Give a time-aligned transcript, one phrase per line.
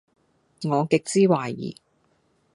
[0.63, 1.77] 我極之懷疑